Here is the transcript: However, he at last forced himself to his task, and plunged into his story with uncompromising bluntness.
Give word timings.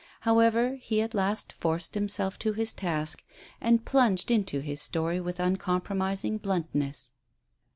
However, 0.21 0.77
he 0.81 0.99
at 1.03 1.13
last 1.13 1.53
forced 1.53 1.93
himself 1.93 2.39
to 2.39 2.53
his 2.53 2.73
task, 2.73 3.21
and 3.61 3.85
plunged 3.85 4.31
into 4.31 4.59
his 4.61 4.81
story 4.81 5.19
with 5.19 5.39
uncompromising 5.39 6.39
bluntness. 6.39 7.11